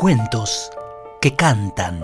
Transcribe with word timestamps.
Cuentos 0.00 0.70
que 1.20 1.34
cantan. 1.34 1.98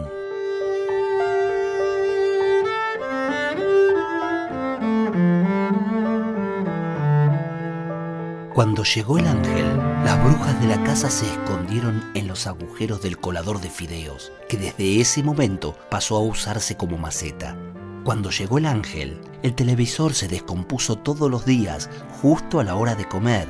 Cuando 8.53 8.83
llegó 8.83 9.19
el 9.19 9.29
ángel, 9.29 9.77
las 10.05 10.25
brujas 10.25 10.61
de 10.61 10.67
la 10.67 10.83
casa 10.83 11.09
se 11.09 11.27
escondieron 11.27 12.03
en 12.15 12.27
los 12.27 12.49
agujeros 12.49 13.01
del 13.01 13.19
colador 13.19 13.61
de 13.61 13.71
fideos, 13.71 14.33
que 14.49 14.57
desde 14.57 15.01
ese 15.01 15.23
momento 15.23 15.77
pasó 15.89 16.17
a 16.17 16.21
usarse 16.21 16.77
como 16.77 16.99
maceta. 16.99 17.57
Cuando 18.03 18.31
llegó 18.31 18.59
el 18.59 18.67
ángel, 18.67 19.21
el 19.45 19.55
televisor 19.55 20.15
se 20.15 20.27
descompuso 20.27 20.97
todos 20.97 21.31
los 21.31 21.47
días, 21.47 21.89
justo 22.21 22.59
a 22.59 22.65
la 22.65 22.75
hora 22.75 22.97
de 22.97 23.07
comer, 23.07 23.49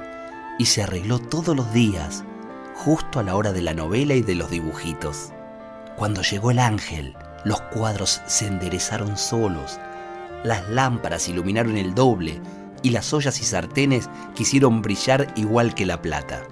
y 0.58 0.66
se 0.66 0.82
arregló 0.82 1.18
todos 1.18 1.56
los 1.56 1.72
días, 1.72 2.24
justo 2.74 3.20
a 3.20 3.22
la 3.22 3.36
hora 3.36 3.52
de 3.52 3.62
la 3.62 3.74
novela 3.74 4.14
y 4.14 4.22
de 4.22 4.34
los 4.34 4.50
dibujitos. 4.50 5.32
Cuando 5.96 6.22
llegó 6.22 6.50
el 6.50 6.58
ángel, 6.58 7.16
los 7.44 7.60
cuadros 7.60 8.20
se 8.26 8.46
enderezaron 8.46 9.16
solos, 9.16 9.78
las 10.42 10.68
lámparas 10.68 11.28
iluminaron 11.28 11.76
el 11.76 11.94
doble, 11.94 12.40
y 12.82 12.90
las 12.90 13.12
ollas 13.14 13.40
y 13.40 13.44
sartenes 13.44 14.10
quisieron 14.34 14.82
brillar 14.82 15.32
igual 15.36 15.74
que 15.74 15.86
la 15.86 16.02
plata. 16.02 16.42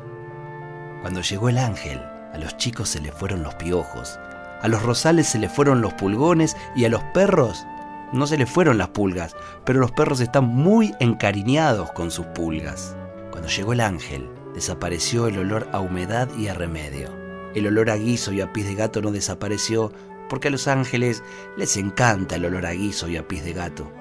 Cuando 1.02 1.20
llegó 1.20 1.48
el 1.50 1.58
ángel, 1.58 1.98
a 2.32 2.38
los 2.38 2.56
chicos 2.56 2.88
se 2.88 3.00
les 3.00 3.12
fueron 3.12 3.42
los 3.42 3.54
piojos, 3.56 4.18
a 4.62 4.68
los 4.68 4.82
rosales 4.82 5.28
se 5.28 5.38
les 5.38 5.52
fueron 5.52 5.82
los 5.82 5.92
pulgones 5.94 6.56
y 6.74 6.84
a 6.84 6.88
los 6.88 7.02
perros 7.12 7.66
no 8.12 8.26
se 8.26 8.38
les 8.38 8.48
fueron 8.48 8.78
las 8.78 8.88
pulgas, 8.88 9.34
pero 9.64 9.80
los 9.80 9.90
perros 9.92 10.20
están 10.20 10.46
muy 10.46 10.94
encariñados 11.00 11.92
con 11.92 12.10
sus 12.10 12.26
pulgas. 12.26 12.94
Cuando 13.30 13.48
llegó 13.48 13.72
el 13.72 13.80
ángel, 13.80 14.28
desapareció 14.54 15.26
el 15.26 15.38
olor 15.38 15.68
a 15.72 15.80
humedad 15.80 16.28
y 16.36 16.48
a 16.48 16.54
remedio. 16.54 17.10
El 17.54 17.66
olor 17.66 17.90
a 17.90 17.96
guiso 17.96 18.32
y 18.32 18.40
a 18.40 18.52
pis 18.52 18.66
de 18.66 18.74
gato 18.74 19.02
no 19.02 19.10
desapareció 19.10 19.92
porque 20.28 20.48
a 20.48 20.50
los 20.50 20.68
ángeles 20.68 21.22
les 21.56 21.76
encanta 21.76 22.36
el 22.36 22.46
olor 22.46 22.66
a 22.66 22.72
guiso 22.72 23.08
y 23.08 23.16
a 23.16 23.28
pis 23.28 23.44
de 23.44 23.52
gato. 23.52 23.92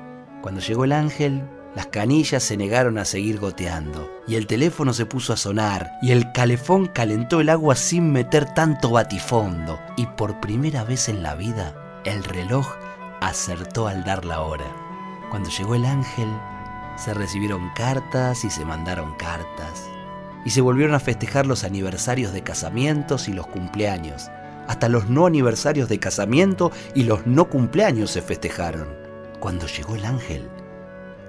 Cuando 0.41 0.61
llegó 0.61 0.85
el 0.85 0.93
ángel, 0.93 1.43
las 1.75 1.87
canillas 1.87 2.43
se 2.43 2.57
negaron 2.57 2.97
a 2.97 3.05
seguir 3.05 3.39
goteando, 3.39 4.09
y 4.27 4.35
el 4.35 4.45
teléfono 4.45 4.93
se 4.93 5.05
puso 5.05 5.31
a 5.33 5.37
sonar, 5.37 5.91
y 6.01 6.11
el 6.11 6.31
calefón 6.33 6.87
calentó 6.87 7.39
el 7.39 7.49
agua 7.49 7.75
sin 7.75 8.11
meter 8.11 8.53
tanto 8.53 8.89
batifondo, 8.89 9.79
y 9.95 10.05
por 10.05 10.41
primera 10.41 10.83
vez 10.83 11.07
en 11.07 11.23
la 11.23 11.35
vida, 11.35 12.01
el 12.03 12.23
reloj 12.23 12.67
acertó 13.21 13.87
al 13.87 14.03
dar 14.03 14.25
la 14.25 14.41
hora. 14.41 14.65
Cuando 15.29 15.49
llegó 15.49 15.75
el 15.75 15.85
ángel, 15.85 16.27
se 16.97 17.13
recibieron 17.13 17.69
cartas 17.73 18.43
y 18.43 18.49
se 18.49 18.65
mandaron 18.65 19.15
cartas, 19.15 19.89
y 20.45 20.51
se 20.51 20.61
volvieron 20.61 20.95
a 20.95 20.99
festejar 20.99 21.45
los 21.45 21.63
aniversarios 21.63 22.33
de 22.33 22.41
casamientos 22.43 23.27
y 23.27 23.33
los 23.33 23.47
cumpleaños. 23.47 24.29
Hasta 24.67 24.89
los 24.89 25.09
no 25.09 25.25
aniversarios 25.25 25.89
de 25.89 25.99
casamiento 25.99 26.71
y 26.95 27.03
los 27.03 27.25
no 27.27 27.49
cumpleaños 27.49 28.11
se 28.11 28.21
festejaron. 28.21 28.87
Cuando 29.39 29.67
llegó 29.67 29.95
el 29.95 30.05
ángel, 30.05 30.47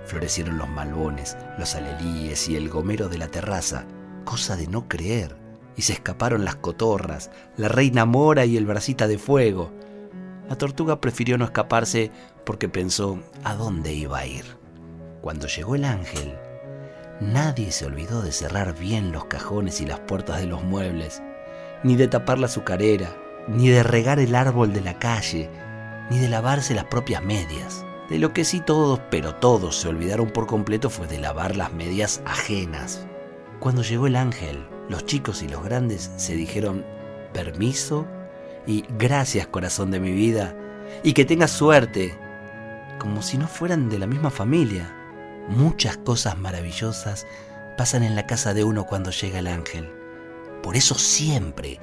florecieron 0.04 0.58
los 0.58 0.68
malbones, 0.68 1.36
los 1.58 1.74
alelíes 1.74 2.48
y 2.48 2.56
el 2.56 2.68
gomero 2.68 3.08
de 3.08 3.18
la 3.18 3.28
terraza, 3.28 3.84
cosa 4.24 4.56
de 4.56 4.66
no 4.66 4.88
creer. 4.88 5.36
Y 5.76 5.82
se 5.82 5.94
escaparon 5.94 6.44
las 6.44 6.56
cotorras, 6.56 7.30
la 7.56 7.68
reina 7.68 8.04
mora 8.04 8.44
y 8.44 8.56
el 8.56 8.66
bracita 8.66 9.08
de 9.08 9.18
fuego. 9.18 9.72
La 10.48 10.56
tortuga 10.56 11.00
prefirió 11.00 11.38
no 11.38 11.46
escaparse 11.46 12.10
porque 12.44 12.68
pensó 12.68 13.18
a 13.42 13.54
dónde 13.54 13.92
iba 13.94 14.18
a 14.18 14.26
ir. 14.26 14.44
Cuando 15.22 15.46
llegó 15.46 15.74
el 15.74 15.84
ángel, 15.84 16.34
nadie 17.22 17.72
se 17.72 17.86
olvidó 17.86 18.22
de 18.22 18.32
cerrar 18.32 18.74
bien 18.74 19.12
los 19.12 19.26
cajones 19.26 19.80
y 19.80 19.86
las 19.86 20.00
puertas 20.00 20.40
de 20.40 20.46
los 20.46 20.62
muebles, 20.62 21.22
ni 21.82 21.96
de 21.96 22.08
tapar 22.08 22.38
la 22.38 22.46
azucarera, 22.46 23.16
ni 23.48 23.68
de 23.68 23.82
regar 23.82 24.18
el 24.18 24.34
árbol 24.34 24.72
de 24.72 24.80
la 24.80 24.98
calle, 24.98 25.50
ni 26.10 26.18
de 26.18 26.28
lavarse 26.28 26.74
las 26.74 26.84
propias 26.84 27.22
medias. 27.22 27.84
De 28.08 28.18
lo 28.18 28.32
que 28.32 28.44
sí 28.44 28.60
todos, 28.60 29.00
pero 29.10 29.36
todos 29.36 29.76
se 29.76 29.88
olvidaron 29.88 30.30
por 30.30 30.46
completo 30.46 30.90
fue 30.90 31.06
de 31.06 31.18
lavar 31.18 31.56
las 31.56 31.72
medias 31.72 32.20
ajenas. 32.26 33.06
Cuando 33.58 33.82
llegó 33.82 34.06
el 34.06 34.16
ángel, 34.16 34.66
los 34.88 35.06
chicos 35.06 35.42
y 35.42 35.48
los 35.48 35.64
grandes 35.64 36.10
se 36.16 36.34
dijeron 36.34 36.84
permiso 37.32 38.06
y 38.66 38.84
gracias 38.98 39.46
corazón 39.46 39.90
de 39.90 40.00
mi 40.00 40.12
vida 40.12 40.54
y 41.02 41.14
que 41.14 41.24
tengas 41.24 41.52
suerte, 41.52 42.18
como 42.98 43.22
si 43.22 43.38
no 43.38 43.48
fueran 43.48 43.88
de 43.88 43.98
la 43.98 44.06
misma 44.06 44.30
familia. 44.30 45.01
Muchas 45.48 45.96
cosas 45.96 46.38
maravillosas 46.38 47.26
pasan 47.76 48.02
en 48.02 48.14
la 48.14 48.26
casa 48.26 48.54
de 48.54 48.64
uno 48.64 48.86
cuando 48.86 49.10
llega 49.10 49.38
el 49.38 49.46
ángel. 49.46 49.90
Por 50.62 50.76
eso 50.76 50.94
siempre, 50.94 51.80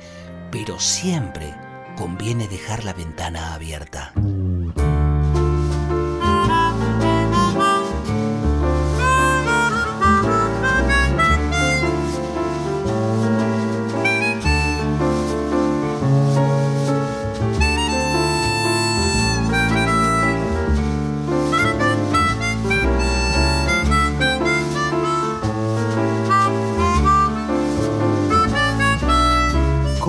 pero 0.52 0.80
siempre, 0.80 1.54
conviene 1.98 2.48
dejar 2.48 2.84
la 2.86 2.94
ventana 2.94 3.54
abierta. 3.54 4.14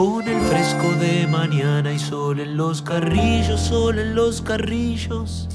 Con 0.01 0.27
el 0.27 0.41
fresco 0.41 0.95
de 0.99 1.27
mañana 1.27 1.93
y 1.93 1.99
sol 1.99 2.41
en 2.41 2.57
los 2.57 2.81
carrillos, 2.81 3.61
sol 3.61 3.99
en 3.99 4.15
los 4.15 4.41
carrillos, 4.41 5.47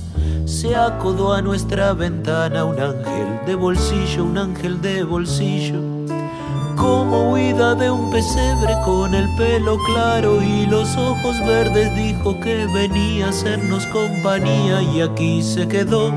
se 0.46 0.76
acodó 0.76 1.34
a 1.34 1.42
nuestra 1.42 1.94
ventana 1.94 2.64
un 2.64 2.80
ángel 2.80 3.40
de 3.48 3.56
bolsillo, 3.56 4.24
un 4.24 4.38
ángel 4.38 4.80
de 4.84 5.04
bolsillo. 5.04 5.82
Como 6.78 7.32
huida 7.32 7.74
de 7.74 7.90
un 7.90 8.12
pesebre 8.12 8.76
con 8.86 9.16
el 9.16 9.28
pelo 9.36 9.80
claro 9.84 10.40
y 10.44 10.68
los 10.68 10.96
ojos 10.96 11.40
verdes, 11.48 11.96
dijo 11.96 12.40
que 12.40 12.68
venía 12.68 13.26
a 13.26 13.30
hacernos 13.30 13.88
compañía 13.88 14.80
y 14.84 15.02
aquí 15.02 15.42
se 15.42 15.68
quedó 15.68 16.14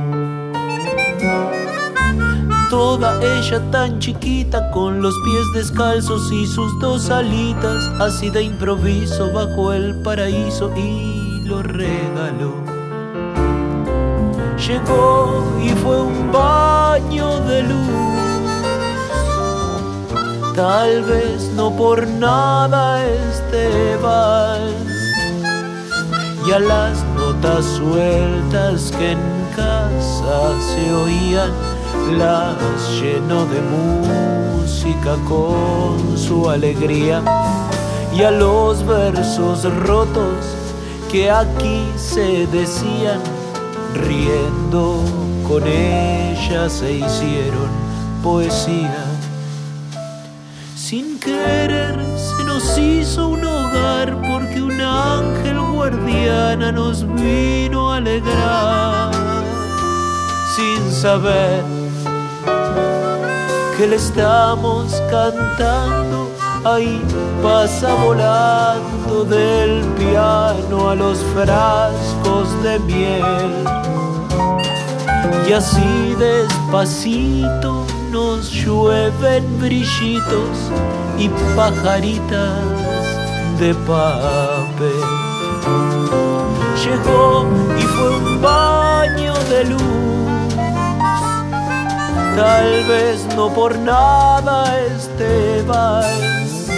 toda 2.70 3.18
ella 3.22 3.60
tan 3.70 3.98
chiquita 3.98 4.70
con 4.70 5.00
los 5.00 5.14
pies 5.24 5.46
descalzos 5.54 6.30
y 6.32 6.46
sus 6.46 6.78
dos 6.80 7.10
alitas, 7.10 7.88
así 8.00 8.30
de 8.30 8.42
improviso 8.42 9.32
bajo 9.32 9.72
el 9.72 9.94
paraíso 9.96 10.70
y 10.76 11.42
lo 11.44 11.62
regaló. 11.62 12.54
Llegó 14.66 15.44
y 15.62 15.70
fue 15.70 16.02
un 16.02 16.30
baño 16.30 17.40
de 17.46 17.62
luz, 17.62 17.88
tal 20.54 21.02
vez 21.04 21.50
no 21.54 21.74
por 21.74 22.06
nada 22.06 23.06
este 23.06 23.96
vals 24.02 24.88
y 26.46 26.52
a 26.52 26.58
las 26.58 27.04
notas 27.14 27.64
sueltas 27.64 28.92
que 28.98 29.12
en 29.12 29.18
casa 29.54 30.52
se 30.60 30.92
oían 30.92 31.77
las 32.12 33.00
llenó 33.00 33.44
de 33.46 33.60
música 33.60 35.16
con 35.28 36.16
su 36.16 36.48
alegría 36.48 37.22
y 38.14 38.22
a 38.22 38.30
los 38.30 38.84
versos 38.86 39.64
rotos 39.80 40.44
que 41.10 41.30
aquí 41.30 41.84
se 41.96 42.46
decían 42.46 43.20
riendo 43.94 45.02
con 45.48 45.66
ella 45.66 46.68
se 46.68 46.92
hicieron 46.92 47.68
poesía. 48.22 49.04
Sin 50.74 51.18
querer 51.18 51.98
se 52.16 52.44
nos 52.44 52.78
hizo 52.78 53.28
un 53.28 53.44
hogar 53.44 54.16
porque 54.20 54.62
un 54.62 54.80
ángel 54.80 55.60
guardiana 55.60 56.72
nos 56.72 57.06
vino 57.14 57.92
a 57.92 57.96
alegrar. 57.96 59.12
Sin 60.54 60.92
saber 60.92 61.62
que 63.78 63.86
le 63.86 63.94
estamos 63.94 64.92
cantando, 65.08 66.28
ahí 66.64 67.00
pasa 67.40 67.94
volando 67.94 69.22
del 69.24 69.84
piano 69.94 70.90
a 70.90 70.96
los 70.96 71.18
frascos 71.32 72.48
de 72.64 72.80
miel. 72.80 73.64
Y 75.48 75.52
así 75.52 76.16
despacito 76.18 77.86
nos 78.10 78.50
llueven 78.50 79.44
brillitos 79.60 80.56
y 81.16 81.28
pajaritas 81.54 82.64
de 83.60 83.74
papel. 83.86 85.04
Llegó 86.84 87.46
y 87.78 87.82
fue 87.82 88.08
un 88.10 88.27
Tal 92.38 92.84
vez 92.84 93.26
no 93.34 93.52
por 93.52 93.76
nada 93.76 94.78
este 94.94 95.60
vals. 95.62 96.70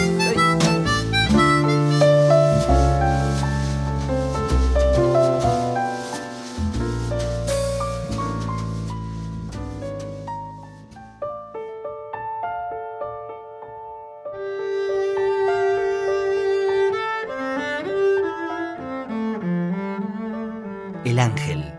El 21.04 21.18
ángel. 21.18 21.69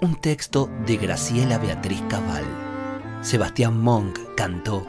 Un 0.00 0.14
texto 0.14 0.70
de 0.86 0.96
Graciela 0.96 1.58
Beatriz 1.58 2.00
Cabal. 2.08 2.44
Sebastián 3.20 3.80
Monk 3.80 4.16
cantó 4.36 4.86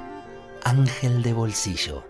Ángel 0.63 1.23
de 1.23 1.33
Bolsillo. 1.33 2.08